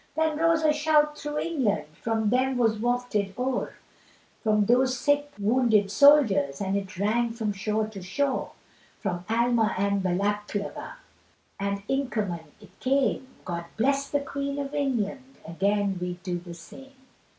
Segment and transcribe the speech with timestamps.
[0.15, 3.75] Then rose a shout through England, From them 'twas wafted o'er,
[4.41, 8.53] From those sick wounded soldiers, And it rang from shore to shore;
[8.99, 10.93] From Alma and Balaklava,
[11.59, 16.93] And Inkerman it came, "God bless the Queen of England" Again we'd do the same.